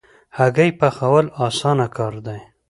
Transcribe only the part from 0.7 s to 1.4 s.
پخول